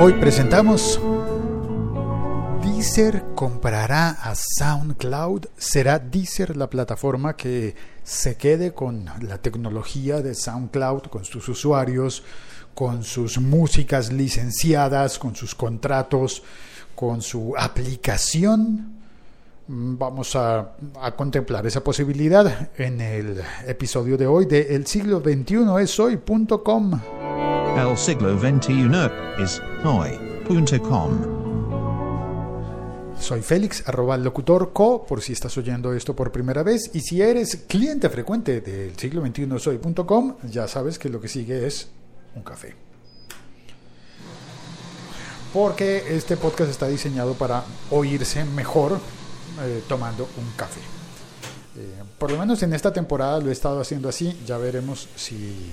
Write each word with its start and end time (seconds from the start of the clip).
Hoy 0.00 0.12
presentamos 0.14 1.00
Deezer 2.62 3.22
comprará 3.36 4.10
a 4.10 4.34
SoundCloud. 4.34 5.46
¿Será 5.56 6.00
Deezer 6.00 6.56
la 6.56 6.68
plataforma 6.68 7.36
que 7.36 7.76
se 8.02 8.36
quede 8.36 8.72
con 8.72 9.04
la 9.20 9.38
tecnología 9.38 10.20
de 10.20 10.34
SoundCloud, 10.34 11.02
con 11.02 11.24
sus 11.24 11.48
usuarios, 11.48 12.24
con 12.74 13.04
sus 13.04 13.38
músicas 13.38 14.12
licenciadas, 14.12 15.16
con 15.16 15.36
sus 15.36 15.54
contratos, 15.54 16.42
con 16.96 17.22
su 17.22 17.54
aplicación? 17.56 18.94
Vamos 19.68 20.34
a, 20.34 20.72
contemplar 21.16 21.66
esa 21.68 21.84
posibilidad 21.84 22.68
en 22.76 23.00
el 23.00 23.40
episodio 23.66 24.16
de 24.18 24.26
hoy 24.26 24.46
de 24.46 24.74
El 24.74 24.86
siglo 24.88 25.20
XXI 25.20 25.82
es 25.82 26.00
hoy.com. 26.00 27.00
El 27.76 27.98
siglo 27.98 28.38
XXI 28.38 28.88
es 29.42 29.60
hoy.com. 29.84 31.10
Soy 33.18 33.42
Félix, 33.42 33.82
arroba 33.88 34.16
locutor 34.16 34.72
co, 34.72 35.04
por 35.04 35.20
si 35.20 35.32
estás 35.32 35.58
oyendo 35.58 35.92
esto 35.92 36.14
por 36.14 36.30
primera 36.30 36.62
vez. 36.62 36.92
Y 36.94 37.00
si 37.00 37.20
eres 37.20 37.64
cliente 37.66 38.08
frecuente 38.10 38.60
del 38.60 38.96
siglo 38.96 39.26
XXI 39.26 39.48
hoy.com, 39.68 40.36
ya 40.48 40.68
sabes 40.68 41.00
que 41.00 41.08
lo 41.08 41.20
que 41.20 41.26
sigue 41.26 41.66
es 41.66 41.88
un 42.36 42.44
café. 42.44 42.76
Porque 45.52 46.04
este 46.16 46.36
podcast 46.36 46.70
está 46.70 46.86
diseñado 46.86 47.34
para 47.34 47.64
oírse 47.90 48.44
mejor 48.44 49.00
eh, 49.62 49.82
tomando 49.88 50.28
un 50.38 50.48
café. 50.56 50.80
Eh, 51.76 52.04
por 52.18 52.30
lo 52.30 52.38
menos 52.38 52.62
en 52.62 52.72
esta 52.72 52.92
temporada 52.92 53.40
lo 53.40 53.48
he 53.48 53.52
estado 53.52 53.80
haciendo 53.80 54.08
así. 54.08 54.40
Ya 54.46 54.58
veremos 54.58 55.08
si 55.16 55.72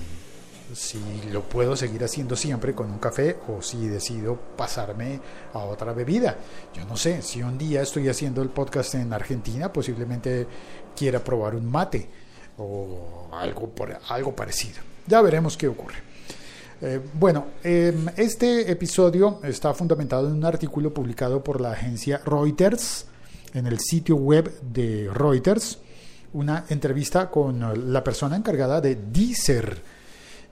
si 0.74 1.00
lo 1.32 1.44
puedo 1.44 1.76
seguir 1.76 2.04
haciendo 2.04 2.36
siempre 2.36 2.74
con 2.74 2.90
un 2.90 3.00
café 3.00 3.38
o 3.48 3.62
si 3.62 3.88
decido 3.88 4.38
pasarme 4.56 5.20
a 5.54 5.60
otra 5.60 5.94
bebida. 5.94 6.38
Yo 6.74 6.86
no 6.86 6.98
sé, 6.98 7.22
si 7.22 7.42
un 7.42 7.58
día 7.58 7.82
estoy 7.82 8.10
haciendo 8.10 8.42
el 8.42 8.50
podcast 8.50 8.96
en 8.96 9.12
Argentina, 9.14 9.72
posiblemente 9.72 10.48
quiera 10.96 11.24
probar 11.24 11.56
un 11.56 11.70
mate 11.70 12.10
o 12.58 13.30
algo, 13.32 13.70
por, 13.70 13.98
algo 14.10 14.36
parecido. 14.36 14.80
Ya 15.08 15.22
veremos 15.22 15.58
qué 15.58 15.68
ocurre. 15.68 15.96
Eh, 16.82 17.00
bueno, 17.14 17.46
em, 17.64 18.08
este 18.18 18.72
episodio 18.72 19.40
está 19.44 19.74
fundamentado 19.74 20.28
en 20.28 20.34
un 20.34 20.46
artículo 20.46 20.94
publicado 20.94 21.44
por 21.44 21.62
la 21.62 21.72
agencia 21.72 22.22
Reuters 22.26 23.06
en 23.54 23.68
el 23.68 23.80
sitio 23.80 24.16
web 24.16 24.52
de 24.62 25.10
Reuters, 25.14 25.80
una 26.34 26.66
entrevista 26.70 27.30
con 27.30 27.92
la 27.92 28.04
persona 28.04 28.36
encargada 28.36 28.82
de 28.82 28.96
Deezer 28.96 30.01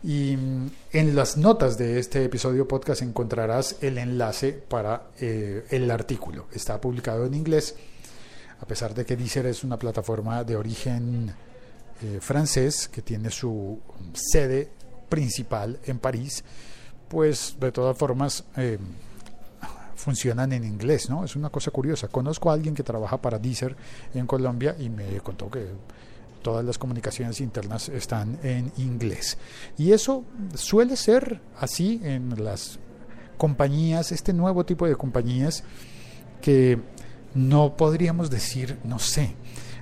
y 0.04 0.38
mm, 0.38 0.72
en 0.94 1.16
las 1.16 1.38
notas 1.38 1.78
de 1.78 2.00
este 2.00 2.24
episodio 2.24 2.68
podcast 2.68 3.02
encontrarás 3.02 3.78
el 3.82 3.98
enlace 3.98 4.54
para 4.54 5.10
eh, 5.20 5.66
el 5.70 5.90
artículo. 5.92 6.48
Está 6.54 6.80
publicado 6.80 7.26
en 7.26 7.34
inglés, 7.34 7.76
a 8.62 8.66
pesar 8.66 8.94
de 8.94 9.06
que 9.06 9.16
Deezer 9.16 9.46
es 9.46 9.64
una 9.64 9.78
plataforma 9.78 10.44
de 10.44 10.56
origen 10.56 11.34
eh, 12.02 12.20
francés 12.22 12.88
que 12.88 13.02
tiene 13.02 13.30
su 13.30 13.80
sede 14.14 14.70
principal 15.10 15.80
en 15.86 16.00
París, 16.00 16.44
pues 17.10 17.56
de 17.60 17.72
todas 17.72 17.98
formas 17.98 18.46
eh, 18.56 18.78
funcionan 19.96 20.54
en 20.54 20.64
inglés, 20.64 21.10
¿no? 21.10 21.26
Es 21.26 21.36
una 21.36 21.50
cosa 21.50 21.72
curiosa. 21.72 22.08
Conozco 22.08 22.50
a 22.50 22.54
alguien 22.54 22.74
que 22.74 22.84
trabaja 22.84 23.22
para 23.22 23.38
Deezer 23.38 23.76
en 24.14 24.26
Colombia 24.28 24.76
y 24.80 24.90
me 24.90 25.20
contó 25.20 25.50
que 25.50 25.68
todas 26.42 26.66
las 26.66 26.78
comunicaciones 26.78 27.42
internas 27.42 27.90
están 27.90 28.40
en 28.44 28.72
inglés. 28.78 29.38
Y 29.78 29.92
eso 29.92 30.24
suele 30.56 30.96
ser 30.96 31.42
así 31.60 32.02
en 32.04 32.44
las 32.44 32.80
compañías, 33.38 34.12
este 34.12 34.34
nuevo 34.34 34.66
tipo 34.66 34.88
de 34.88 34.96
compañías 34.96 35.64
que 36.42 36.80
no 37.34 37.76
podríamos 37.78 38.30
decir, 38.30 38.78
no 38.84 39.00
sé, 39.00 39.36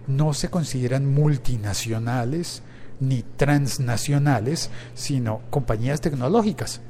no 0.08 0.34
se 0.34 0.50
consideran 0.50 1.06
multinacionales 1.06 2.62
ni 3.00 3.24
transnacionales, 3.24 4.70
sino 4.96 5.42
compañías 5.50 6.02
tecnológicas. 6.02 6.82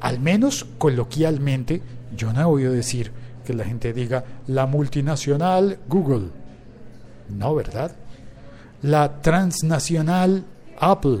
Al 0.00 0.20
menos 0.20 0.66
coloquialmente, 0.78 1.82
yo 2.16 2.32
no 2.32 2.40
he 2.40 2.44
oído 2.44 2.72
decir 2.72 3.12
que 3.44 3.54
la 3.54 3.64
gente 3.64 3.92
diga 3.92 4.24
la 4.46 4.66
multinacional 4.66 5.78
Google. 5.88 6.28
No, 7.28 7.54
¿verdad? 7.54 7.96
La 8.82 9.20
transnacional 9.20 10.44
Apple 10.78 11.20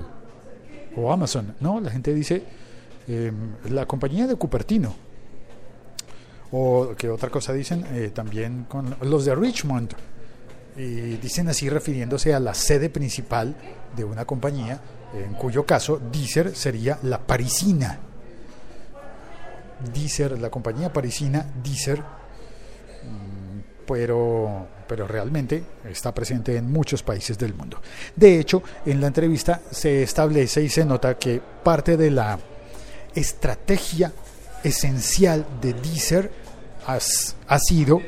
o 0.96 1.12
Amazon. 1.12 1.54
No, 1.60 1.80
la 1.80 1.90
gente 1.90 2.14
dice 2.14 2.42
em, 3.06 3.54
la 3.70 3.86
compañía 3.86 4.26
de 4.26 4.36
Cupertino. 4.36 4.94
O 6.50 6.94
que 6.96 7.10
otra 7.10 7.28
cosa 7.28 7.52
dicen 7.52 7.84
eh, 7.92 8.10
también 8.14 8.64
con 8.68 8.96
los 9.02 9.24
de 9.24 9.34
Richmond. 9.34 9.94
Y 10.76 11.16
dicen 11.16 11.48
así 11.48 11.68
refiriéndose 11.68 12.32
a 12.32 12.40
la 12.40 12.54
sede 12.54 12.88
principal 12.88 13.56
de 13.96 14.04
una 14.04 14.24
compañía, 14.24 14.80
en 15.12 15.34
cuyo 15.34 15.66
caso 15.66 16.00
Deezer 16.12 16.54
sería 16.54 16.98
la 17.02 17.18
parisina. 17.18 17.98
Deezer, 19.92 20.38
la 20.38 20.50
compañía 20.50 20.92
parisina 20.92 21.46
Deezer, 21.62 21.98
mm, 21.98 23.84
pero 23.86 24.68
pero 24.88 25.06
realmente 25.06 25.62
está 25.88 26.12
presente 26.12 26.56
en 26.56 26.72
muchos 26.72 27.02
países 27.02 27.38
del 27.38 27.54
mundo. 27.54 27.80
De 28.16 28.40
hecho, 28.40 28.62
en 28.86 29.00
la 29.00 29.08
entrevista 29.08 29.60
se 29.70 30.02
establece 30.02 30.62
y 30.62 30.68
se 30.68 30.84
nota 30.84 31.18
que 31.18 31.40
parte 31.62 31.96
de 31.96 32.10
la 32.10 32.38
estrategia 33.14 34.12
esencial 34.64 35.46
de 35.60 35.74
Deezer 35.74 36.30
ha 36.86 37.58
sido 37.58 38.00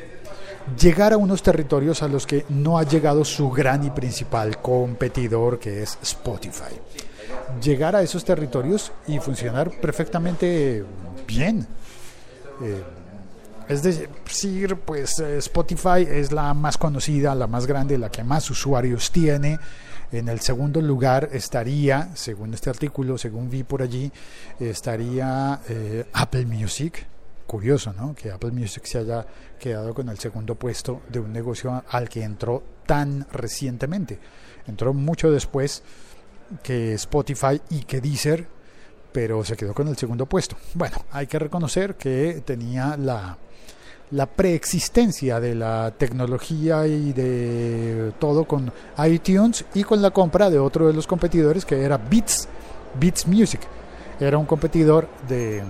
llegar 0.79 1.13
a 1.13 1.17
unos 1.17 1.43
territorios 1.43 2.01
a 2.01 2.07
los 2.07 2.25
que 2.25 2.45
no 2.49 2.77
ha 2.77 2.83
llegado 2.83 3.23
su 3.23 3.49
gran 3.49 3.85
y 3.85 3.89
principal 3.91 4.61
competidor 4.61 5.59
que 5.59 5.83
es 5.83 5.97
Spotify. 6.01 6.75
Llegar 7.61 7.95
a 7.95 8.01
esos 8.01 8.25
territorios 8.25 8.91
y 9.07 9.19
funcionar 9.19 9.69
perfectamente 9.69 10.83
bien. 11.27 11.67
Eh, 12.61 12.83
es 13.67 13.83
decir, 13.83 14.75
pues 14.77 15.19
eh, 15.19 15.37
Spotify 15.37 16.05
es 16.07 16.31
la 16.31 16.53
más 16.53 16.77
conocida, 16.77 17.35
la 17.35 17.47
más 17.47 17.65
grande, 17.65 17.97
la 17.97 18.09
que 18.09 18.23
más 18.23 18.49
usuarios 18.49 19.11
tiene. 19.11 19.59
En 20.11 20.27
el 20.27 20.41
segundo 20.41 20.81
lugar 20.81 21.29
estaría, 21.31 22.09
según 22.15 22.53
este 22.53 22.69
artículo, 22.69 23.17
según 23.17 23.49
vi 23.49 23.63
por 23.63 23.81
allí, 23.81 24.11
estaría 24.59 25.61
eh, 25.69 26.05
Apple 26.13 26.45
Music. 26.45 27.07
Curioso, 27.47 27.93
¿no? 27.93 28.15
Que 28.15 28.31
Apple 28.31 28.51
Music 28.51 28.85
se 28.85 28.99
haya 28.99 29.25
quedado 29.59 29.93
con 29.93 30.07
el 30.07 30.17
segundo 30.17 30.55
puesto 30.55 31.01
de 31.09 31.19
un 31.19 31.33
negocio 31.33 31.83
al 31.89 32.07
que 32.07 32.23
entró 32.23 32.63
tan 32.85 33.27
recientemente. 33.31 34.19
Entró 34.67 34.93
mucho 34.93 35.31
después 35.31 35.83
que 36.63 36.93
Spotify 36.93 37.61
y 37.69 37.83
que 37.83 37.99
Deezer, 37.99 38.47
pero 39.11 39.43
se 39.43 39.55
quedó 39.55 39.73
con 39.73 39.87
el 39.87 39.97
segundo 39.97 40.25
puesto. 40.25 40.55
Bueno, 40.73 40.97
hay 41.11 41.27
que 41.27 41.39
reconocer 41.39 41.95
que 41.95 42.41
tenía 42.45 42.95
la, 42.97 43.37
la 44.11 44.25
preexistencia 44.25 45.39
de 45.39 45.55
la 45.55 45.91
tecnología 45.97 46.87
y 46.87 47.13
de 47.13 48.13
todo 48.19 48.45
con 48.45 48.71
iTunes 49.05 49.65
y 49.73 49.83
con 49.83 50.01
la 50.01 50.11
compra 50.11 50.49
de 50.49 50.59
otro 50.59 50.87
de 50.87 50.93
los 50.93 51.07
competidores 51.07 51.65
que 51.65 51.81
era 51.81 51.97
Beats, 51.97 52.47
Beats 52.99 53.27
Music. 53.27 53.61
Era 54.19 54.37
un 54.37 54.45
competidor 54.45 55.07
de, 55.27 55.63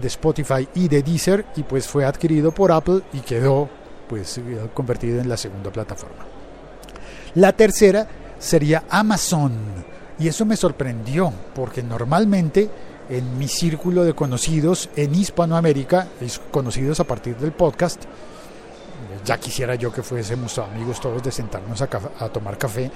de 0.00 0.08
Spotify 0.08 0.68
y 0.74 0.88
de 0.88 1.02
Deezer 1.02 1.46
y 1.56 1.62
pues 1.62 1.86
fue 1.88 2.04
adquirido 2.04 2.52
por 2.52 2.72
Apple 2.72 3.02
y 3.12 3.20
quedó 3.20 3.68
pues 4.08 4.40
convertido 4.74 5.20
en 5.20 5.28
la 5.28 5.36
segunda 5.36 5.70
plataforma. 5.70 6.26
La 7.34 7.52
tercera 7.52 8.06
sería 8.38 8.84
Amazon 8.90 9.52
y 10.22 10.28
eso 10.28 10.46
me 10.46 10.56
sorprendió 10.56 11.32
porque 11.52 11.82
normalmente 11.82 12.70
en 13.08 13.36
mi 13.38 13.48
círculo 13.48 14.04
de 14.04 14.14
conocidos 14.14 14.88
en 14.94 15.12
Hispanoamérica, 15.14 16.06
conocidos 16.52 17.00
a 17.00 17.04
partir 17.04 17.36
del 17.36 17.50
podcast. 17.50 18.04
Ya 19.24 19.38
quisiera 19.38 19.74
yo 19.74 19.92
que 19.92 20.02
fuésemos 20.02 20.58
amigos 20.58 21.00
todos 21.00 21.22
de 21.24 21.32
sentarnos 21.32 21.82
a, 21.82 21.88
a, 22.20 22.28
tomar 22.28 22.56
café, 22.56 22.88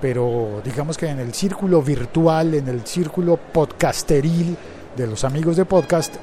pero 0.00 0.62
digamos 0.64 0.96
que 0.96 1.08
en 1.08 1.18
el 1.18 1.34
círculo 1.34 1.82
virtual, 1.82 2.54
en 2.54 2.68
el 2.68 2.86
círculo 2.86 3.36
podcasteril 3.36 4.56
de 4.96 5.06
los 5.06 5.24
amigos 5.24 5.56
de 5.56 5.64
podcast, 5.64 6.14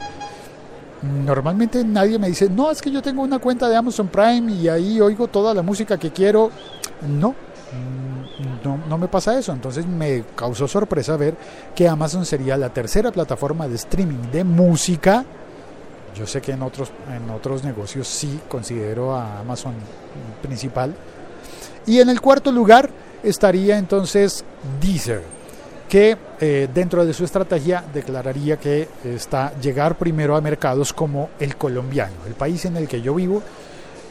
normalmente 1.02 1.84
nadie 1.84 2.18
me 2.18 2.30
dice, 2.30 2.50
no, 2.50 2.72
es 2.72 2.82
que 2.82 2.92
yo 2.92 3.02
tengo 3.02 3.22
una 3.22 3.40
cuenta 3.40 3.68
de 3.68 3.76
Amazon 3.76 4.08
Prime 4.08 4.54
y 4.54 4.70
ahí 4.70 5.02
oigo 5.02 5.28
toda 5.28 5.54
la 5.54 5.62
música 5.62 5.98
que 5.98 6.12
quiero. 6.12 6.50
No, 7.08 7.36
no, 8.96 9.02
me 9.02 9.08
pasa 9.08 9.38
eso. 9.38 9.52
Entonces 9.52 9.86
me 9.86 10.24
causó 10.36 10.68
sorpresa 10.68 11.18
ver 11.18 11.36
que 11.76 11.88
Amazon 11.88 12.26
sería 12.26 12.58
la 12.58 12.70
tercera 12.70 13.12
plataforma 13.12 13.68
de 13.68 13.76
streaming 13.76 14.32
de 14.32 14.44
música. 14.44 15.26
Yo 16.16 16.26
sé 16.26 16.42
que 16.42 16.54
en 16.54 16.62
otros, 16.62 16.92
en 17.14 17.30
otros 17.30 17.64
negocios 17.64 18.08
sí 18.08 18.40
considero 18.48 19.14
a 19.14 19.40
Amazon 19.40 19.74
principal. 20.42 20.96
Y 21.86 22.00
en 22.00 22.10
el 22.10 22.22
cuarto 22.22 22.52
lugar 22.52 22.90
estaría 23.22 23.78
entonces 23.78 24.44
Deezer. 24.80 25.22
que 25.90 26.18
eh, 26.40 26.68
dentro 26.74 27.06
de 27.06 27.14
su 27.14 27.24
estrategia 27.26 27.84
declararía 27.94 28.58
que 28.58 28.88
está 29.04 29.54
llegar 29.60 29.98
primero 29.98 30.36
a 30.36 30.42
mercados 30.42 30.94
como 30.94 31.30
el 31.40 31.58
colombiano, 31.58 32.16
el 32.26 32.34
país 32.34 32.66
en 32.66 32.78
el 32.78 32.88
que 32.88 33.02
yo 33.02 33.14
vivo 33.14 33.44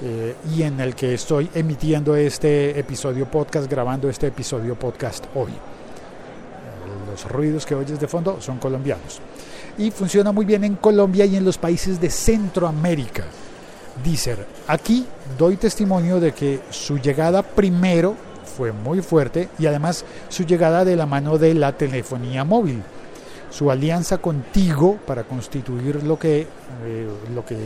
eh, 0.02 0.34
y 0.54 0.62
en 0.62 0.80
el 0.80 0.94
que 0.94 1.14
estoy 1.14 1.48
emitiendo 1.54 2.16
este 2.16 2.78
episodio 2.78 3.26
podcast, 3.26 3.70
grabando 3.70 4.08
este 4.08 4.26
episodio 4.28 4.74
podcast 4.74 5.24
hoy. 5.34 5.52
Los 7.10 7.30
ruidos 7.30 7.64
que 7.64 7.74
oyes 7.74 8.00
de 8.00 8.08
fondo 8.08 8.40
son 8.40 8.58
colombianos. 8.58 9.20
Y 9.78 9.90
funciona 9.90 10.32
muy 10.32 10.44
bien 10.44 10.64
en 10.64 10.76
Colombia 10.76 11.24
y 11.24 11.36
en 11.36 11.44
los 11.44 11.58
países 11.58 12.00
de 12.00 12.10
Centroamérica. 12.10 13.24
Deezer, 14.02 14.44
aquí 14.66 15.06
doy 15.38 15.56
testimonio 15.56 16.18
de 16.18 16.32
que 16.32 16.60
su 16.70 16.98
llegada 16.98 17.42
primero 17.42 18.16
fue 18.56 18.72
muy 18.72 19.00
fuerte 19.00 19.48
y 19.58 19.66
además 19.66 20.04
su 20.28 20.44
llegada 20.44 20.84
de 20.84 20.96
la 20.96 21.06
mano 21.06 21.38
de 21.38 21.54
la 21.54 21.72
telefonía 21.72 22.44
móvil. 22.44 22.82
Su 23.50 23.70
alianza 23.70 24.18
contigo 24.18 24.98
para 25.06 25.22
constituir 25.22 26.02
lo 26.02 26.18
que, 26.18 26.48
eh, 26.84 27.08
lo 27.32 27.44
que 27.44 27.56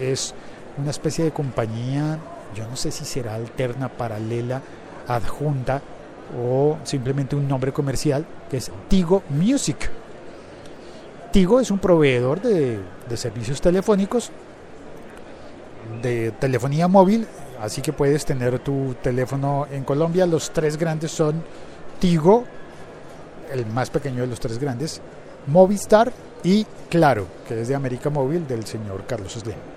es 0.00 0.34
una 0.78 0.90
especie 0.90 1.24
de 1.24 1.32
compañía, 1.32 2.18
yo 2.54 2.66
no 2.68 2.76
sé 2.76 2.90
si 2.90 3.04
será 3.04 3.34
alterna, 3.34 3.88
paralela, 3.88 4.62
adjunta 5.08 5.82
o 6.40 6.78
simplemente 6.84 7.36
un 7.36 7.46
nombre 7.48 7.72
comercial, 7.72 8.26
que 8.50 8.58
es 8.58 8.70
Tigo 8.88 9.22
Music. 9.30 9.90
Tigo 11.32 11.60
es 11.60 11.70
un 11.70 11.78
proveedor 11.78 12.40
de, 12.40 12.80
servicios 13.16 13.60
telefónicos, 13.60 14.30
de 16.02 16.32
telefonía 16.32 16.88
móvil 16.88 17.26
Así 17.60 17.80
que 17.80 17.92
puedes 17.92 18.24
tener 18.24 18.58
tu 18.58 18.94
teléfono 19.02 19.66
en 19.70 19.84
Colombia. 19.84 20.26
Los 20.26 20.50
tres 20.50 20.76
grandes 20.76 21.10
son 21.10 21.42
Tigo, 21.98 22.44
el 23.50 23.66
más 23.66 23.90
pequeño 23.90 24.22
de 24.22 24.26
los 24.26 24.40
tres 24.40 24.58
grandes, 24.58 25.00
Movistar 25.46 26.12
y 26.44 26.66
Claro, 26.90 27.26
que 27.48 27.60
es 27.60 27.68
de 27.68 27.74
América 27.74 28.10
Móvil 28.10 28.46
del 28.46 28.66
señor 28.66 29.04
Carlos 29.06 29.32
Slim. 29.32 29.75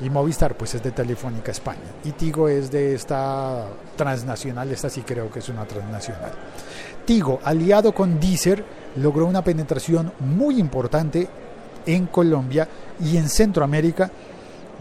Y 0.00 0.08
Movistar 0.08 0.56
pues 0.56 0.74
es 0.74 0.82
de 0.82 0.92
Telefónica 0.92 1.52
España. 1.52 1.80
Y 2.04 2.12
Tigo 2.12 2.48
es 2.48 2.70
de 2.70 2.94
esta 2.94 3.66
transnacional, 3.96 4.70
esta 4.70 4.88
sí 4.88 5.02
creo 5.02 5.30
que 5.30 5.40
es 5.40 5.48
una 5.48 5.66
transnacional. 5.66 6.32
Tigo, 7.04 7.40
aliado 7.44 7.92
con 7.92 8.18
Deezer, 8.18 8.64
logró 8.96 9.26
una 9.26 9.42
penetración 9.42 10.12
muy 10.20 10.58
importante 10.58 11.28
en 11.86 12.06
Colombia 12.06 12.68
y 13.00 13.16
en 13.16 13.28
Centroamérica 13.28 14.10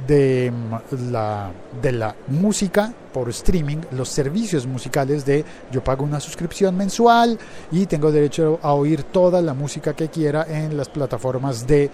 de 0.08 0.52
mm, 0.52 1.12
la, 1.12 1.52
de 1.82 1.92
la 1.92 2.16
música 2.28 2.94
por 3.14 3.30
streaming, 3.30 3.78
los 3.92 4.10
servicios 4.10 4.66
musicales 4.66 5.26
de 5.26 5.44
yo 5.72 5.84
pago 5.84 6.06
una 6.06 6.20
suscripción 6.20 6.76
mensual 6.78 7.38
y 7.72 7.86
tengo 7.86 8.12
derecho 8.12 8.60
a 8.62 8.74
oír 8.74 9.04
toda 9.04 9.42
la 9.42 9.54
música 9.54 9.94
que 9.94 10.10
quiera 10.10 10.46
en 10.48 10.78
las 10.78 10.90
plataformas 10.90 11.66
de 11.66 11.90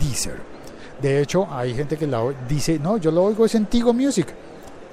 Deezer. 0.00 0.56
De 1.00 1.20
hecho, 1.20 1.46
hay 1.50 1.74
gente 1.74 1.96
que 1.96 2.06
la 2.06 2.22
dice, 2.48 2.78
no, 2.78 2.96
yo 2.96 3.10
lo 3.10 3.24
oigo 3.24 3.44
es 3.44 3.54
en 3.54 3.66
Tigo 3.66 3.92
Music, 3.92 4.28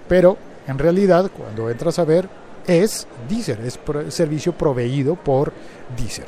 pero 0.07 0.37
en 0.67 0.77
realidad 0.77 1.31
cuando 1.35 1.69
entras 1.69 1.99
a 1.99 2.03
ver 2.03 2.27
es 2.67 3.07
Deezer, 3.29 3.59
es 3.61 3.79
servicio 4.09 4.53
proveído 4.53 5.15
por 5.15 5.53
Deezer. 5.97 6.25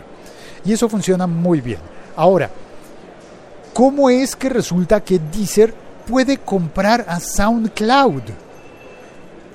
Y 0.64 0.74
eso 0.74 0.90
funciona 0.90 1.28
muy 1.28 1.62
bien. 1.62 1.80
Ahora, 2.16 2.50
¿cómo 3.74 4.10
es 4.10 4.36
que 4.36 4.50
resulta 4.50 5.02
que 5.02 5.20
Deezer 5.20 5.74
puede 6.06 6.38
comprar 6.38 7.06
a 7.08 7.20
SoundCloud. 7.20 8.24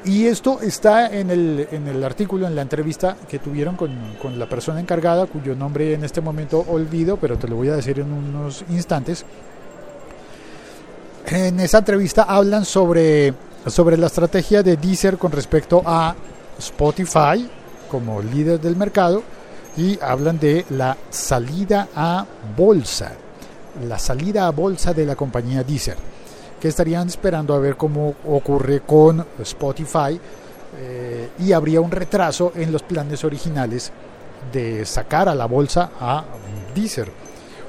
Y 0.05 0.27
esto 0.27 0.61
está 0.63 1.15
en 1.15 1.31
el, 1.31 1.69
en 1.71 1.87
el 1.87 2.03
artículo, 2.03 2.47
en 2.47 2.55
la 2.55 2.63
entrevista 2.63 3.17
que 3.29 3.39
tuvieron 3.39 3.77
con, 3.77 3.91
con, 4.21 4.39
la 4.39 4.49
persona 4.49 4.81
encargada, 4.81 5.27
cuyo 5.27 5.55
nombre 5.55 5.93
en 5.93 6.05
este 6.05 6.23
momento 6.23 6.65
olvido, 6.69 7.19
pero 7.19 7.37
te 7.37 7.47
lo 7.47 7.57
voy 7.57 7.69
a 7.69 7.77
decir 7.77 8.01
en 8.01 8.11
unos 8.11 8.65
instantes. 8.71 9.27
En 11.31 11.61
esa 11.61 11.79
entrevista 11.79 12.25
hablan 12.25 12.65
sobre, 12.65 13.33
sobre 13.67 13.97
la 13.97 14.09
estrategia 14.09 14.65
de 14.65 14.77
Deezer 14.77 15.17
con 15.17 15.31
respecto 15.31 15.81
a 15.87 16.13
Spotify 16.59 17.49
como 17.89 18.21
líder 18.21 18.61
del 18.61 18.75
mercado 18.75 19.23
y 19.77 19.97
hablan 20.03 20.41
de 20.41 20.67
la 20.71 20.97
salida 21.09 21.87
a 21.95 22.27
bolsa, 22.57 23.13
la 23.87 24.01
salida 24.01 24.49
a 24.49 24.51
bolsa 24.51 24.93
de 24.93 25.07
la 25.07 25.15
compañía 25.15 25.63
Deezer. 25.63 25.97
Que 26.61 26.67
estarían 26.67 27.07
esperando 27.07 27.55
a 27.55 27.61
ver 27.61 27.77
cómo 27.77 28.17
ocurre 28.27 28.81
con 28.81 29.25
Spotify 29.39 30.21
eh, 30.81 31.31
y 31.39 31.53
habría 31.53 31.81
un 31.81 31.93
retraso 31.93 32.51
en 32.57 32.73
los 32.73 32.83
planes 32.83 33.23
originales 33.23 33.93
de 34.53 34.85
sacar 34.85 35.29
a 35.29 35.37
la 35.37 35.47
bolsa 35.47 35.93
a 36.01 36.25
Deezer, 36.75 37.09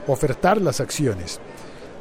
ofertar 0.08 0.60
las 0.60 0.82
acciones. 0.82 1.40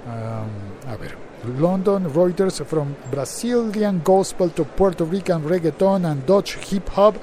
Um, 0.07 0.91
a 0.91 0.97
ver, 0.97 1.30
London 1.45 2.05
Reuters 2.11 2.65
from 2.67 2.97
Brazilian 3.11 4.01
gospel 4.03 4.51
to 4.51 4.65
Puerto 4.65 5.05
Rican 5.05 5.43
reggaeton 5.43 6.05
and 6.11 6.27
Dutch 6.27 6.57
hip 6.57 6.89
hop 6.91 7.17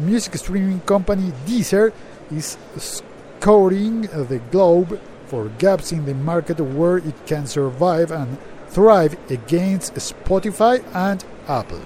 music 0.00 0.36
streaming 0.36 0.80
company 0.80 1.32
Deezer 1.46 1.92
is 2.32 2.58
scouring 2.76 4.02
the 4.02 4.40
globe 4.50 5.00
for 5.26 5.48
gaps 5.58 5.92
in 5.92 6.04
the 6.04 6.14
market 6.14 6.58
where 6.58 6.98
it 6.98 7.14
can 7.26 7.46
survive 7.46 8.10
and 8.10 8.38
Thrive 8.70 9.16
Against 9.30 9.94
Spotify 9.94 10.82
and 10.94 11.24
Apple. 11.48 11.80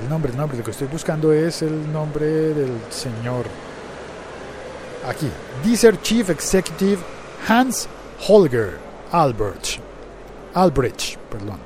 El 0.00 0.08
nombre, 0.08 0.30
el 0.30 0.36
nombre, 0.36 0.56
lo 0.56 0.64
que 0.64 0.70
estoy 0.70 0.86
buscando 0.88 1.32
es 1.32 1.62
el 1.62 1.92
nombre 1.92 2.54
del 2.54 2.80
señor. 2.90 3.46
Aquí, 5.06 5.28
Deezer 5.64 6.00
Chief 6.02 6.28
Executive 6.30 7.02
Hans 7.48 7.88
Holger 8.20 8.78
Albrecht. 9.10 9.87
Albrecht, 10.54 11.16
perdón. 11.30 11.58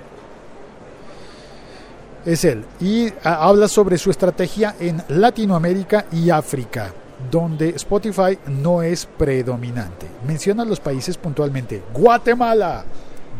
Es 2.25 2.45
él. 2.45 2.65
Y 2.81 3.13
habla 3.25 3.67
sobre 3.69 3.99
su 3.99 4.11
estrategia 4.11 4.77
en 4.79 5.03
Latinoamérica 5.09 6.07
y 6.13 6.31
África, 6.31 6.93
donde 7.31 7.71
Spotify 7.71 8.39
no 8.47 8.83
es 8.83 9.07
predominante. 9.07 10.07
Menciona 10.27 10.65
los 10.65 10.79
países 10.79 11.17
puntualmente. 11.17 11.83
Guatemala, 11.93 12.85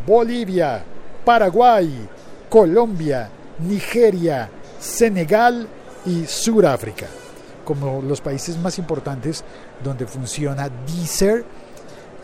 Bolivia, 0.05 0.83
Paraguay, 1.23 2.07
Colombia, 2.49 3.29
Nigeria, 3.59 4.49
Senegal 4.79 5.67
y 6.05 6.25
Sudáfrica, 6.25 7.07
como 7.63 8.01
los 8.01 8.19
países 8.19 8.57
más 8.57 8.77
importantes 8.77 9.43
donde 9.81 10.05
funciona 10.05 10.69
Deezer 10.85 11.45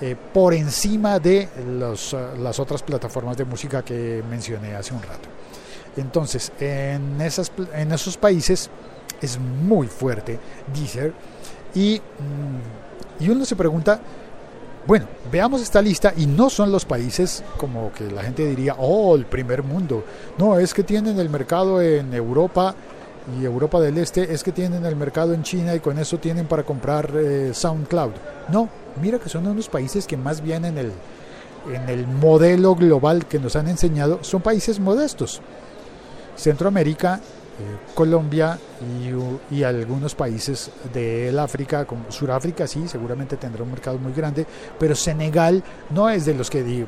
eh, 0.01 0.15
por 0.33 0.53
encima 0.53 1.19
de 1.19 1.49
los, 1.77 2.13
uh, 2.13 2.37
las 2.39 2.59
otras 2.59 2.83
plataformas 2.83 3.37
de 3.37 3.45
música 3.45 3.83
que 3.83 4.23
mencioné 4.29 4.75
hace 4.75 4.93
un 4.93 5.01
rato. 5.01 5.29
Entonces, 5.97 6.51
en, 6.59 7.19
esas, 7.21 7.51
en 7.73 7.91
esos 7.91 8.17
países 8.17 8.69
es 9.21 9.37
muy 9.39 9.87
fuerte 9.87 10.39
Deezer 10.73 11.13
y, 11.75 11.99
mm, 11.99 13.23
y 13.23 13.29
uno 13.29 13.43
se 13.43 13.55
pregunta, 13.55 13.99
bueno, 14.87 15.05
veamos 15.31 15.61
esta 15.61 15.81
lista 15.81 16.13
y 16.15 16.25
no 16.25 16.49
son 16.49 16.71
los 16.71 16.85
países 16.85 17.43
como 17.57 17.91
que 17.91 18.09
la 18.09 18.23
gente 18.23 18.45
diría, 18.45 18.75
oh, 18.79 19.15
el 19.15 19.25
primer 19.25 19.63
mundo. 19.63 20.03
No, 20.37 20.57
es 20.57 20.73
que 20.73 20.83
tienen 20.83 21.19
el 21.19 21.29
mercado 21.29 21.81
en 21.81 22.13
Europa 22.13 22.73
y 23.39 23.45
Europa 23.45 23.79
del 23.79 23.97
Este, 23.97 24.33
es 24.33 24.43
que 24.43 24.51
tienen 24.51 24.85
el 24.85 24.95
mercado 24.95 25.33
en 25.33 25.43
China 25.43 25.75
y 25.75 25.79
con 25.79 25.99
eso 25.99 26.17
tienen 26.17 26.47
para 26.47 26.63
comprar 26.63 27.11
eh, 27.15 27.51
SoundCloud. 27.53 28.13
No, 28.51 28.69
mira 29.01 29.19
que 29.19 29.29
son 29.29 29.47
unos 29.47 29.69
países 29.69 30.05
que 30.05 30.17
más 30.17 30.41
bien 30.41 30.65
en 30.65 30.77
el, 30.77 30.91
en 31.73 31.89
el 31.89 32.07
modelo 32.07 32.75
global 32.75 33.25
que 33.25 33.39
nos 33.39 33.55
han 33.55 33.67
enseñado 33.67 34.19
son 34.23 34.41
países 34.41 34.79
modestos. 34.79 35.41
Centroamérica 36.35 37.19
eh, 37.59 37.93
Colombia 37.93 38.57
y, 39.51 39.63
algunos 39.63 40.15
países 40.15 40.71
del 40.93 41.37
África, 41.37 41.83
como 41.83 42.09
Sudáfrica 42.09 42.65
sí, 42.65 42.87
seguramente 42.87 43.35
tendrá 43.35 43.63
un 43.63 43.71
mercado 43.71 43.97
muy 43.97 44.13
grande, 44.13 44.45
pero 44.79 44.95
Senegal 44.95 45.61
no 45.89 46.09
es 46.09 46.23
de 46.23 46.35
los 46.35 46.49
que, 46.49 46.85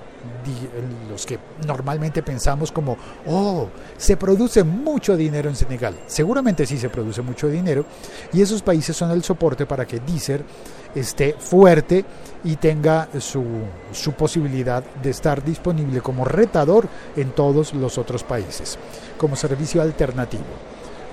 los 1.09 1.25
que 1.25 1.37
normalmente 1.67 2.23
pensamos 2.23 2.71
como, 2.71 2.95
oh, 3.27 3.67
se 3.97 4.15
produce 4.15 4.63
mucho 4.63 5.17
dinero 5.17 5.49
en 5.49 5.57
Senegal. 5.57 5.99
Seguramente 6.07 6.65
sí 6.65 6.77
se 6.77 6.87
produce 6.87 7.21
mucho 7.21 7.49
dinero 7.49 7.83
y 8.31 8.41
esos 8.41 8.61
países 8.61 8.95
son 8.95 9.11
el 9.11 9.23
soporte 9.23 9.65
para 9.65 9.85
que 9.85 9.99
Deezer 9.99 10.45
esté 10.95 11.35
fuerte 11.37 12.05
y 12.43 12.55
tenga 12.55 13.07
su, 13.19 13.43
su 13.91 14.13
posibilidad 14.13 14.83
de 15.01 15.09
estar 15.09 15.43
disponible 15.43 16.01
como 16.01 16.25
retador 16.25 16.87
en 17.15 17.31
todos 17.31 17.73
los 17.73 17.97
otros 17.97 18.23
países 18.23 18.77
como 19.17 19.35
servicio 19.35 19.81
alternativo. 19.81 20.43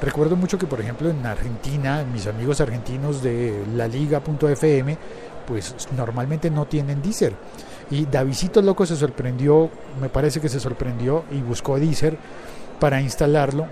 Recuerdo 0.00 0.37
mucho 0.37 0.58
que, 0.58 0.66
por 0.66 0.80
ejemplo, 0.80 1.11
en 1.11 1.26
Argentina, 1.26 2.04
mis 2.11 2.26
amigos 2.26 2.61
argentinos 2.61 3.23
de 3.23 3.64
la 3.75 3.88
liga.fm, 3.88 4.97
pues 5.47 5.75
normalmente 5.97 6.50
no 6.50 6.66
tienen 6.66 7.02
Deezer. 7.02 7.35
Y 7.90 8.06
Davidito 8.06 8.62
Loco 8.62 8.87
se 8.87 8.97
sorprendió, 8.97 9.70
me 10.00 10.08
parece 10.08 10.40
que 10.40 10.49
se 10.49 10.61
sorprendió 10.61 11.25
y 11.32 11.40
buscó 11.40 11.78
Deezer 11.80 12.16
para 12.78 13.00
instalarlo, 13.00 13.66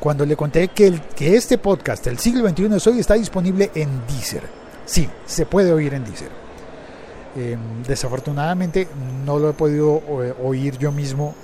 cuando 0.00 0.26
le 0.26 0.36
conté 0.36 0.68
que, 0.68 0.88
el, 0.88 1.00
que 1.00 1.36
este 1.36 1.58
podcast, 1.58 2.06
El 2.08 2.18
siglo 2.18 2.46
XXI 2.48 2.74
es 2.74 2.86
hoy, 2.86 2.98
está 2.98 3.14
disponible 3.14 3.70
en 3.74 3.88
Deezer. 4.06 4.63
Sí, 4.86 5.08
se 5.26 5.46
puede 5.46 5.72
oír 5.72 5.94
en 5.94 6.04
Deezer. 6.04 6.30
Eh, 7.36 7.56
desafortunadamente 7.86 8.86
no 9.24 9.38
lo 9.38 9.50
he 9.50 9.52
podido 9.54 10.02
eh, 10.22 10.34
oír 10.42 10.78
yo 10.78 10.92
mismo 10.92 11.34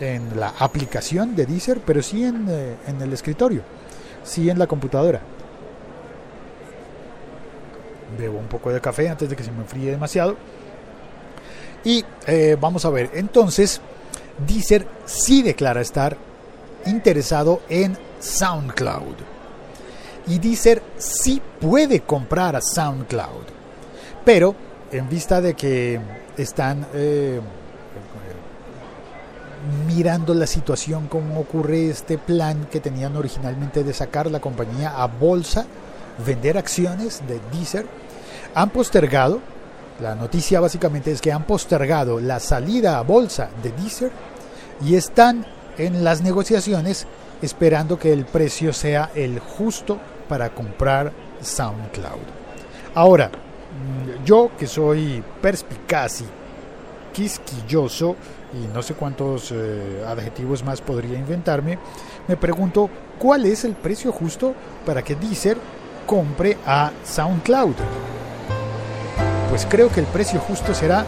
en 0.00 0.38
la 0.38 0.54
aplicación 0.58 1.36
de 1.36 1.46
Deezer, 1.46 1.80
pero 1.84 2.02
sí 2.02 2.24
en, 2.24 2.46
eh, 2.48 2.76
en 2.86 3.00
el 3.00 3.12
escritorio, 3.12 3.62
sí 4.24 4.50
en 4.50 4.58
la 4.58 4.66
computadora. 4.66 5.20
Bebo 8.18 8.38
un 8.38 8.46
poco 8.46 8.70
de 8.70 8.80
café 8.80 9.08
antes 9.08 9.28
de 9.28 9.36
que 9.36 9.42
se 9.42 9.52
me 9.52 9.60
enfríe 9.60 9.90
demasiado. 9.90 10.36
Y 11.84 12.04
eh, 12.26 12.56
vamos 12.60 12.84
a 12.84 12.90
ver, 12.90 13.10
entonces 13.14 13.80
Deezer 14.46 14.86
sí 15.04 15.42
declara 15.42 15.80
estar 15.80 16.16
interesado 16.86 17.60
en 17.68 17.96
SoundCloud. 18.20 19.37
Y 20.28 20.38
Deezer 20.38 20.82
sí 20.98 21.40
puede 21.60 22.00
comprar 22.00 22.54
a 22.56 22.60
SoundCloud. 22.60 23.44
Pero 24.24 24.54
en 24.92 25.08
vista 25.08 25.40
de 25.40 25.54
que 25.54 26.00
están 26.36 26.86
eh, 26.94 27.40
mirando 29.86 30.34
la 30.34 30.46
situación, 30.46 31.08
cómo 31.08 31.40
ocurre 31.40 31.88
este 31.88 32.18
plan 32.18 32.66
que 32.70 32.80
tenían 32.80 33.16
originalmente 33.16 33.84
de 33.84 33.92
sacar 33.92 34.30
la 34.30 34.40
compañía 34.40 34.90
a 35.02 35.06
bolsa, 35.06 35.66
vender 36.24 36.58
acciones 36.58 37.22
de 37.26 37.40
Deezer, 37.52 37.86
han 38.54 38.70
postergado, 38.70 39.40
la 40.00 40.14
noticia 40.14 40.60
básicamente 40.60 41.10
es 41.10 41.20
que 41.20 41.32
han 41.32 41.44
postergado 41.44 42.20
la 42.20 42.38
salida 42.40 42.98
a 42.98 43.02
bolsa 43.02 43.50
de 43.62 43.72
Deezer 43.72 44.12
y 44.84 44.94
están 44.94 45.46
en 45.76 46.04
las 46.04 46.22
negociaciones 46.22 47.06
esperando 47.42 47.98
que 47.98 48.12
el 48.12 48.24
precio 48.24 48.72
sea 48.72 49.10
el 49.14 49.38
justo 49.38 49.98
para 50.28 50.50
comprar 50.50 51.12
SoundCloud. 51.40 52.26
Ahora, 52.94 53.28
mm, 53.28 54.24
yo 54.24 54.50
que 54.58 54.66
soy 54.66 55.22
perspicaz 55.40 56.20
y 56.20 56.26
quisquilloso, 57.12 58.16
y 58.52 58.72
no 58.72 58.82
sé 58.82 58.94
cuántos 58.94 59.52
eh, 59.52 60.04
adjetivos 60.06 60.64
más 60.64 60.80
podría 60.80 61.18
inventarme, 61.18 61.78
me 62.26 62.36
pregunto 62.36 62.88
cuál 63.18 63.46
es 63.46 63.64
el 63.64 63.72
precio 63.72 64.12
justo 64.12 64.54
para 64.86 65.02
que 65.02 65.14
Deezer 65.14 65.56
compre 66.06 66.56
a 66.66 66.92
SoundCloud. 67.04 67.74
Pues 69.50 69.66
creo 69.68 69.90
que 69.90 70.00
el 70.00 70.06
precio 70.06 70.40
justo 70.40 70.74
será 70.74 71.04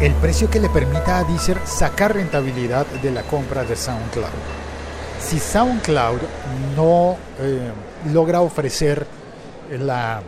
el 0.00 0.12
precio 0.14 0.50
que 0.50 0.58
le 0.58 0.68
permita 0.68 1.18
a 1.18 1.24
Deezer 1.24 1.58
sacar 1.64 2.14
rentabilidad 2.14 2.86
de 3.02 3.12
la 3.12 3.22
compra 3.22 3.62
de 3.64 3.76
SoundCloud. 3.76 4.61
Si 5.24 5.38
SoundCloud 5.38 6.18
no 6.76 7.16
eh, 7.40 7.70
logra 8.12 8.42
ofrecer 8.42 9.06
la 9.70 10.20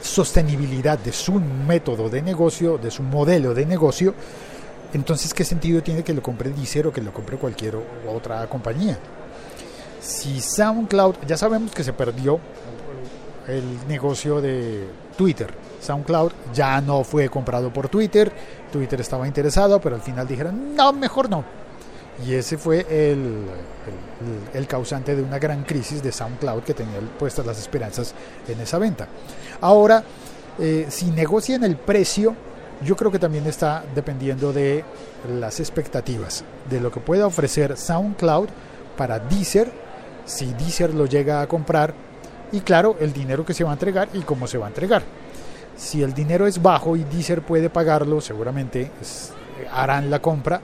sostenibilidad 0.00 0.98
de 0.98 1.12
su 1.12 1.32
método 1.32 2.08
de 2.08 2.22
negocio, 2.22 2.78
de 2.78 2.90
su 2.90 3.02
modelo 3.02 3.52
de 3.52 3.66
negocio, 3.66 4.14
entonces 4.92 5.34
¿qué 5.34 5.44
sentido 5.44 5.82
tiene 5.82 6.04
que 6.04 6.14
lo 6.14 6.22
compre 6.22 6.50
Deezer 6.50 6.86
o 6.86 6.92
que 6.92 7.00
lo 7.00 7.12
compre 7.12 7.36
cualquier 7.36 7.76
otra 8.08 8.48
compañía? 8.48 8.98
Si 10.00 10.40
SoundCloud, 10.40 11.16
ya 11.26 11.36
sabemos 11.36 11.72
que 11.72 11.82
se 11.82 11.92
perdió 11.92 12.38
el 13.48 13.88
negocio 13.88 14.40
de 14.40 14.86
Twitter. 15.16 15.52
SoundCloud 15.80 16.32
ya 16.54 16.80
no 16.80 17.02
fue 17.02 17.28
comprado 17.28 17.72
por 17.72 17.88
Twitter, 17.88 18.30
Twitter 18.70 19.00
estaba 19.00 19.26
interesado, 19.26 19.80
pero 19.80 19.96
al 19.96 20.02
final 20.02 20.28
dijeron, 20.28 20.76
no, 20.76 20.92
mejor 20.92 21.28
no. 21.28 21.67
Y 22.26 22.34
ese 22.34 22.58
fue 22.58 22.84
el, 22.88 23.46
causante 24.66 25.14
de 25.14 25.22
una 25.22 25.38
gran 25.38 25.62
crisis 25.62 26.02
de 26.02 26.10
SoundCloud 26.10 26.62
que 26.62 26.74
tenía 26.74 26.98
puestas 27.18 27.46
las 27.46 27.58
esperanzas 27.58 28.14
en 28.48 28.60
esa 28.60 28.78
venta. 28.78 29.06
Ahora, 29.60 30.02
eh, 30.58 30.86
si 30.88 31.10
negocian 31.10 31.62
el 31.62 31.76
precio, 31.76 32.34
yo 32.84 32.96
creo 32.96 33.10
que 33.10 33.18
también 33.18 33.46
está 33.46 33.84
dependiendo 33.94 34.52
de 34.52 34.84
las 35.38 35.60
expectativas, 35.60 36.44
de 36.68 36.80
lo 36.80 36.90
que 36.90 37.00
pueda 37.00 37.26
ofrecer 37.26 37.76
SoundCloud 37.76 38.48
para 38.96 39.20
Deezer, 39.20 39.70
si 40.24 40.46
Deezer 40.54 40.94
lo 40.94 41.06
llega 41.06 41.40
a 41.40 41.46
comprar, 41.46 41.94
y 42.50 42.60
claro, 42.60 42.96
el 43.00 43.12
dinero 43.12 43.44
que 43.44 43.54
se 43.54 43.62
va 43.64 43.70
a 43.70 43.74
entregar 43.74 44.08
y 44.12 44.20
cómo 44.20 44.46
se 44.46 44.58
va 44.58 44.66
a 44.66 44.68
entregar. 44.68 45.02
Si 45.76 46.02
el 46.02 46.12
dinero 46.14 46.46
es 46.46 46.60
bajo 46.60 46.96
y 46.96 47.04
Deezer 47.04 47.42
puede 47.42 47.70
pagarlo, 47.70 48.20
seguramente 48.20 48.90
harán 49.70 50.10
la 50.10 50.20
compra. 50.20 50.60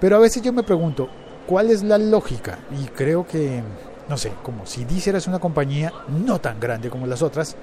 Pero 0.00 0.16
a 0.16 0.20
veces 0.20 0.42
yo 0.42 0.52
me 0.52 0.62
pregunto, 0.62 1.08
¿cuál 1.46 1.70
es 1.70 1.82
la 1.82 1.98
lógica? 1.98 2.58
Y 2.80 2.86
creo 2.88 3.26
que, 3.26 3.62
no 4.08 4.16
sé, 4.16 4.32
como 4.42 4.66
si 4.66 4.84
Deezer 4.84 5.16
es 5.16 5.26
una 5.26 5.38
compañía 5.38 5.92
no 6.08 6.40
tan 6.40 6.60
grande 6.60 6.90
como 6.90 7.06
las 7.06 7.22
otras, 7.22 7.56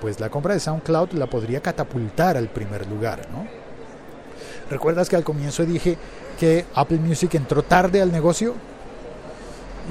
pues 0.00 0.20
la 0.20 0.28
compra 0.28 0.54
de 0.54 0.60
SoundCloud 0.60 1.12
la 1.12 1.26
podría 1.26 1.60
catapultar 1.60 2.36
al 2.36 2.48
primer 2.48 2.86
lugar, 2.86 3.28
¿no? 3.30 3.46
¿Recuerdas 4.70 5.08
que 5.08 5.16
al 5.16 5.24
comienzo 5.24 5.64
dije 5.64 5.96
que 6.38 6.66
Apple 6.74 6.98
Music 6.98 7.34
entró 7.34 7.62
tarde 7.62 8.02
al 8.02 8.12
negocio? 8.12 8.54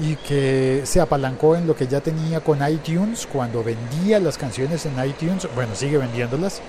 y 0.00 0.14
que 0.16 0.82
se 0.84 1.00
apalancó 1.00 1.56
en 1.56 1.66
lo 1.66 1.74
que 1.74 1.86
ya 1.86 2.00
tenía 2.00 2.40
con 2.40 2.66
iTunes 2.66 3.26
cuando 3.26 3.64
vendía 3.64 4.20
las 4.20 4.38
canciones 4.38 4.86
en 4.86 4.92
iTunes, 5.04 5.48
bueno, 5.54 5.74
sigue 5.74 5.98
vendiéndolas, 5.98 6.60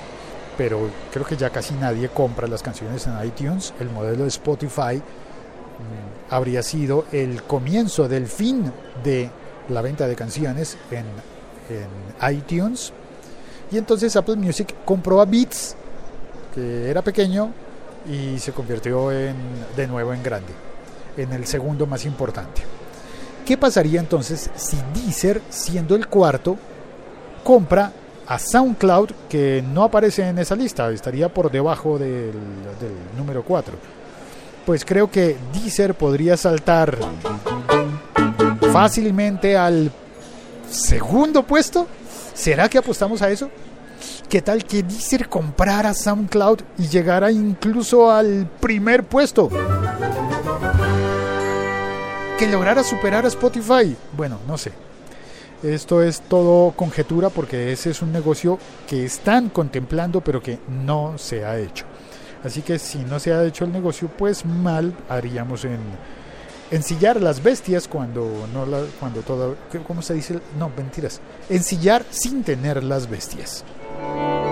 pero 0.59 0.89
creo 1.09 1.25
que 1.25 1.37
ya 1.37 1.49
casi 1.51 1.73
nadie 1.75 2.09
compra 2.09 2.45
las 2.45 2.61
canciones 2.61 3.07
en 3.07 3.25
iTunes. 3.25 3.73
El 3.79 3.89
modelo 3.89 4.23
de 4.23 4.27
Spotify 4.27 4.97
mmm, 4.97 6.33
habría 6.33 6.61
sido 6.61 7.05
el 7.13 7.43
comienzo 7.43 8.09
del 8.09 8.27
fin 8.27 8.69
de 9.01 9.29
la 9.69 9.81
venta 9.81 10.05
de 10.05 10.17
canciones 10.17 10.77
en, 10.91 11.05
en 11.69 12.35
iTunes. 12.35 12.91
Y 13.71 13.77
entonces 13.77 14.13
Apple 14.17 14.35
Music 14.35 14.75
compró 14.83 15.21
a 15.21 15.25
Beats, 15.25 15.77
que 16.53 16.89
era 16.89 17.01
pequeño, 17.03 17.53
y 18.05 18.37
se 18.37 18.51
convirtió 18.51 19.13
en, 19.13 19.37
de 19.77 19.87
nuevo 19.87 20.13
en 20.13 20.21
grande, 20.21 20.51
en 21.15 21.31
el 21.31 21.47
segundo 21.47 21.87
más 21.87 22.03
importante. 22.03 22.63
¿Qué 23.45 23.57
pasaría 23.57 24.01
entonces 24.01 24.49
si 24.57 24.77
Deezer, 24.93 25.41
siendo 25.49 25.95
el 25.95 26.07
cuarto, 26.07 26.57
compra 27.45 27.93
a 28.29 28.38
SoundCloud 28.38 29.09
que 29.27 29.63
no 29.74 29.83
aparece 29.83 30.27
en 30.27 30.38
esa 30.38 30.55
lista, 30.55 30.89
estaría 30.91 31.29
por 31.29 31.51
debajo 31.51 31.98
del, 31.98 32.31
número 33.17 33.43
4? 33.43 33.74
Pues 34.67 34.86
creo 34.86 35.09
que 35.09 35.36
Deezer 35.51 35.95
podría 35.95 36.38
saltar 36.38 36.95
fácilmente 38.71 39.57
al 39.57 39.91
segundo 40.69 41.41
puesto. 41.41 41.88
¿Será 42.36 42.69
que 42.69 42.77
apostamos 42.77 43.24
a 43.24 43.31
eso? 43.31 43.50
¿Qué 44.29 44.43
tal 44.43 44.63
que 44.63 44.83
Deezer 44.83 45.27
comprara 45.27 45.95
SoundCloud 45.95 46.59
y 46.77 46.88
llegara 46.88 47.31
incluso 47.31 48.12
al 48.12 48.48
primer 48.59 49.05
puesto? 49.05 49.50
que 52.38 52.48
lograra 52.48 52.83
superar 52.86 53.25
a 53.25 53.27
Spotify. 53.27 53.98
Bueno, 54.15 54.39
no 54.48 54.57
sé. 54.57 54.71
Esto 55.63 56.01
es 56.01 56.21
todo 56.21 56.71
conjetura 56.71 57.29
porque 57.29 57.71
ese 57.71 57.89
es 57.89 58.01
un 58.01 58.13
negocio 58.13 58.57
que 58.87 59.03
están 59.03 59.49
contemplando 59.49 60.21
pero 60.21 60.41
que 60.41 60.59
no 60.85 61.17
se 61.17 61.45
ha 61.45 61.57
hecho. 61.57 61.85
Así 62.43 62.61
que 62.61 62.79
si 62.79 62.99
no 62.99 63.19
se 63.19 63.33
ha 63.33 63.43
hecho 63.43 63.65
el 63.65 63.73
negocio, 63.73 64.09
pues 64.17 64.45
mal 64.45 64.93
haríamos 65.09 65.65
en 65.65 65.79
ensillar 66.71 67.21
las 67.21 67.43
bestias 67.43 67.87
cuando 67.87 68.47
no 68.53 68.65
la, 68.65 68.83
cuando 68.99 69.21
todo 69.21 69.57
¿cómo 69.85 70.01
se 70.01 70.13
dice? 70.13 70.39
No, 70.57 70.71
mentiras. 70.77 71.19
Ensillar 71.49 72.05
sin 72.09 72.43
tener 72.43 72.83
las 72.83 73.09
bestias. 73.09 73.65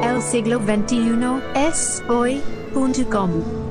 El 0.04 0.22
siglo 0.22 0.60
XXI 0.60 1.42
es 1.56 2.04
hoy.com 2.10 3.67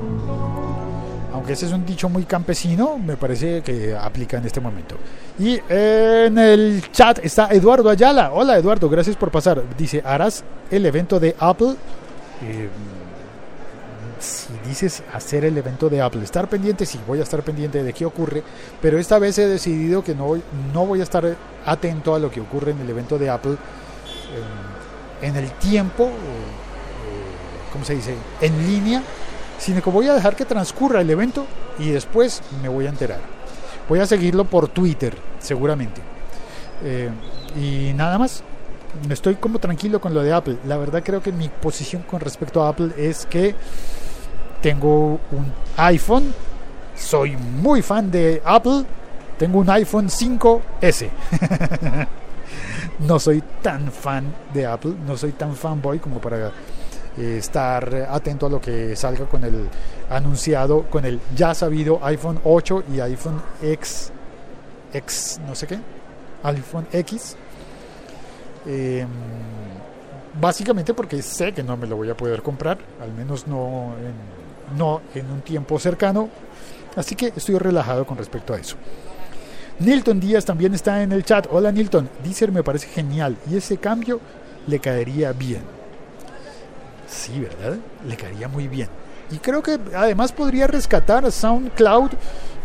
ese 1.49 1.65
es 1.65 1.71
un 1.71 1.85
dicho 1.85 2.09
muy 2.09 2.23
campesino, 2.23 2.97
me 2.97 3.17
parece 3.17 3.61
que 3.61 3.95
aplica 3.95 4.37
en 4.37 4.45
este 4.45 4.59
momento. 4.59 4.95
Y 5.39 5.59
en 5.69 6.37
el 6.37 6.83
chat 6.91 7.19
está 7.23 7.47
Eduardo 7.51 7.89
Ayala. 7.89 8.31
Hola 8.33 8.57
Eduardo, 8.57 8.89
gracias 8.89 9.15
por 9.15 9.31
pasar. 9.31 9.63
Dice, 9.77 10.01
¿harás 10.05 10.43
el 10.69 10.85
evento 10.85 11.19
de 11.19 11.35
Apple? 11.39 11.75
Eh, 12.43 12.69
si 14.19 14.47
dices 14.67 15.03
hacer 15.13 15.45
el 15.45 15.57
evento 15.57 15.89
de 15.89 16.01
Apple, 16.01 16.23
estar 16.23 16.49
pendiente, 16.49 16.85
sí, 16.85 16.99
voy 17.07 17.19
a 17.19 17.23
estar 17.23 17.43
pendiente 17.43 17.83
de 17.83 17.93
qué 17.93 18.05
ocurre, 18.05 18.43
pero 18.81 18.97
esta 18.97 19.19
vez 19.19 19.37
he 19.37 19.47
decidido 19.47 20.03
que 20.03 20.15
no 20.15 20.85
voy 20.85 20.99
a 20.99 21.03
estar 21.03 21.35
atento 21.65 22.15
a 22.15 22.19
lo 22.19 22.31
que 22.31 22.41
ocurre 22.41 22.71
en 22.71 22.79
el 22.79 22.89
evento 22.89 23.19
de 23.19 23.29
Apple 23.29 23.53
eh, 23.53 25.27
en 25.27 25.35
el 25.35 25.51
tiempo, 25.53 26.05
eh, 26.05 27.71
¿cómo 27.71 27.85
se 27.85 27.95
dice? 27.95 28.15
En 28.41 28.57
línea 28.67 29.01
sino 29.57 29.81
que 29.81 29.89
voy 29.89 30.07
a 30.07 30.13
dejar 30.13 30.35
que 30.35 30.45
transcurra 30.45 31.01
el 31.01 31.09
evento 31.09 31.45
y 31.79 31.89
después 31.89 32.41
me 32.61 32.69
voy 32.69 32.85
a 32.85 32.89
enterar. 32.89 33.19
Voy 33.89 33.99
a 33.99 34.05
seguirlo 34.05 34.45
por 34.45 34.67
Twitter, 34.67 35.17
seguramente. 35.39 36.01
Eh, 36.83 37.09
y 37.55 37.93
nada 37.93 38.17
más. 38.17 38.43
Estoy 39.09 39.35
como 39.35 39.59
tranquilo 39.59 40.01
con 40.01 40.13
lo 40.13 40.23
de 40.23 40.33
Apple. 40.33 40.57
La 40.65 40.77
verdad 40.77 41.03
creo 41.03 41.21
que 41.21 41.31
mi 41.31 41.49
posición 41.49 42.01
con 42.03 42.19
respecto 42.19 42.63
a 42.63 42.69
Apple 42.69 42.91
es 42.97 43.25
que 43.27 43.53
tengo 44.61 45.19
un 45.31 45.53
iPhone 45.75 46.33
soy 46.97 47.37
muy 47.37 47.81
fan 47.81 48.11
de 48.11 48.41
Apple. 48.43 48.83
Tengo 49.37 49.59
un 49.59 49.69
iPhone 49.69 50.07
5S. 50.07 51.09
no 52.99 53.19
soy 53.19 53.43
tan 53.61 53.91
fan 53.91 54.33
de 54.53 54.65
Apple, 54.65 54.93
no 55.05 55.15
soy 55.15 55.31
tan 55.33 55.55
fanboy 55.55 55.99
como 55.99 56.19
para 56.19 56.51
eh, 57.17 57.37
estar 57.37 58.07
atento 58.09 58.45
a 58.45 58.49
lo 58.49 58.61
que 58.61 58.95
salga 58.95 59.25
con 59.25 59.43
el 59.43 59.67
anunciado, 60.09 60.83
con 60.83 61.05
el 61.05 61.19
ya 61.35 61.53
sabido 61.53 61.99
iPhone 62.03 62.39
8 62.43 62.83
y 62.93 62.99
iPhone 62.99 63.41
X, 63.61 64.11
X 64.93 65.39
no 65.47 65.55
sé 65.55 65.67
qué, 65.67 65.79
iPhone 66.43 66.87
X. 66.91 67.35
Em, 68.65 69.07
básicamente 70.39 70.93
porque 70.93 71.21
sé 71.21 71.53
que 71.53 71.63
no 71.63 71.75
me 71.77 71.87
lo 71.87 71.95
voy 71.95 72.09
a 72.09 72.17
poder 72.17 72.41
comprar, 72.41 72.77
al 73.01 73.11
menos 73.13 73.47
no 73.47 73.93
en, 73.97 74.77
no 74.77 75.01
en 75.15 75.31
un 75.31 75.41
tiempo 75.41 75.79
cercano, 75.79 76.29
así 76.95 77.15
que 77.15 77.33
estoy 77.35 77.57
relajado 77.57 78.05
con 78.05 78.17
respecto 78.17 78.53
a 78.53 78.59
eso. 78.59 78.75
Nilton 79.79 80.19
Díaz 80.19 80.45
también 80.45 80.73
está 80.73 81.03
en 81.03 81.11
el 81.11 81.23
chat. 81.23 81.47
Hola 81.51 81.71
Nilton, 81.71 82.09
Deezer 82.23 82.51
me 82.51 82.63
parece 82.63 82.87
genial 82.87 83.37
y 83.49 83.57
ese 83.57 83.77
cambio 83.77 84.19
le 84.67 84.79
caería 84.79 85.31
bien. 85.33 85.61
Sí, 87.07 87.39
¿verdad? 87.39 87.77
Le 88.07 88.17
caería 88.17 88.47
muy 88.47 88.67
bien. 88.67 88.89
Y 89.31 89.37
creo 89.37 89.61
que 89.61 89.79
además 89.95 90.31
podría 90.31 90.67
rescatar 90.67 91.25
a 91.25 91.31
SoundCloud 91.31 92.11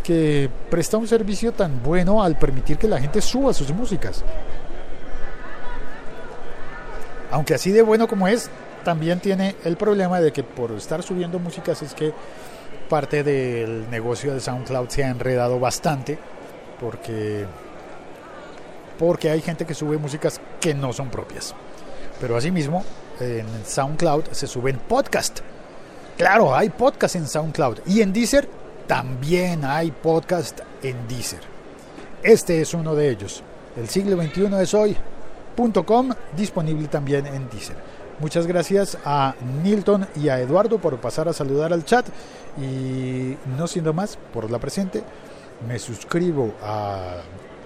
que 0.02 0.50
presta 0.70 0.96
un 0.96 1.06
servicio 1.06 1.52
tan 1.52 1.82
bueno 1.82 2.22
al 2.22 2.38
permitir 2.38 2.76
que 2.76 2.88
la 2.88 3.00
gente 3.00 3.20
suba 3.20 3.52
sus 3.52 3.72
músicas. 3.72 4.24
Aunque 7.30 7.54
así 7.54 7.70
de 7.70 7.82
bueno 7.82 8.06
como 8.08 8.28
es, 8.28 8.50
también 8.84 9.20
tiene 9.20 9.56
el 9.64 9.76
problema 9.76 10.20
de 10.20 10.32
que 10.32 10.42
por 10.42 10.72
estar 10.72 11.02
subiendo 11.02 11.38
músicas 11.38 11.82
es 11.82 11.94
que 11.94 12.12
parte 12.88 13.22
del 13.22 13.88
negocio 13.90 14.34
de 14.34 14.40
SoundCloud 14.40 14.88
se 14.88 15.04
ha 15.04 15.08
enredado 15.08 15.58
bastante 15.58 16.18
porque 16.78 17.46
porque 18.98 19.30
hay 19.30 19.40
gente 19.40 19.64
que 19.64 19.74
sube 19.74 19.96
músicas 19.98 20.40
que 20.60 20.74
no 20.74 20.92
son 20.92 21.08
propias. 21.08 21.54
Pero 22.20 22.36
asimismo, 22.36 22.84
en 23.22 23.46
SoundCloud 23.64 24.24
se 24.32 24.46
suben 24.46 24.78
podcast. 24.88 25.40
Claro, 26.16 26.54
hay 26.54 26.70
podcast 26.70 27.16
en 27.16 27.26
SoundCloud 27.26 27.78
y 27.86 28.00
en 28.00 28.12
Deezer 28.12 28.48
también 28.86 29.64
hay 29.64 29.90
podcast 29.90 30.60
en 30.82 31.08
Deezer. 31.08 31.40
Este 32.22 32.60
es 32.60 32.74
uno 32.74 32.94
de 32.94 33.10
ellos. 33.10 33.42
El 33.76 33.88
siglo 33.88 34.20
XXI 34.20 34.48
es 34.60 34.74
hoy.com, 34.74 36.10
disponible 36.36 36.88
también 36.88 37.26
en 37.26 37.48
Deezer. 37.48 37.76
Muchas 38.18 38.46
gracias 38.46 38.98
a 39.04 39.34
Nilton 39.62 40.06
y 40.16 40.28
a 40.28 40.40
Eduardo 40.40 40.78
por 40.78 41.00
pasar 41.00 41.28
a 41.28 41.32
saludar 41.32 41.72
al 41.72 41.84
chat 41.84 42.06
y 42.60 43.36
no 43.56 43.66
siendo 43.66 43.92
más 43.92 44.18
por 44.32 44.50
la 44.50 44.58
presente 44.58 45.02
me 45.66 45.78
suscribo 45.78 46.52
a, 46.62 47.22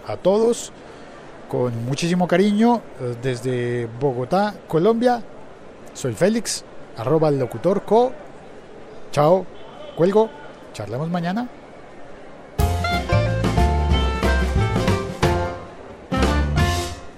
a 0.07 0.17
todos 0.17 0.73
con 1.49 1.85
muchísimo 1.85 2.27
cariño 2.27 2.83
eh, 3.01 3.17
desde 3.23 3.87
Bogotá, 4.01 4.55
Colombia. 4.67 5.23
Soy 5.97 6.13
Félix, 6.13 6.63
arroba 6.99 7.31
el 7.31 7.39
locutor 7.39 7.83
co. 7.85 8.13
Chao, 9.13 9.47
cuelgo, 9.97 10.29
charlamos 10.75 11.09
mañana. 11.09 11.49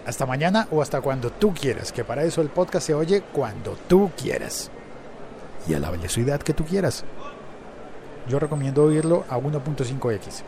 Hasta 0.07 0.27
mañana 0.27 0.69
o 0.71 0.81
hasta 0.81 1.01
cuando 1.01 1.31
tú 1.31 1.53
quieras, 1.53 1.91
que 1.91 2.05
para 2.05 2.23
eso 2.23 2.41
el 2.41 2.51
podcast 2.51 2.87
se 2.87 2.95
oye 2.95 3.23
cuando 3.33 3.77
tú 3.89 4.13
quieras 4.17 4.71
y 5.67 5.75
a 5.75 5.81
la 5.81 5.91
velocidad 5.91 6.41
que 6.41 6.55
tú 6.55 6.65
quieras. 6.65 7.05
Yo 8.29 8.39
recomiendo 8.39 8.85
oírlo 8.85 9.25
a 9.29 9.39
1.5x. 9.39 10.45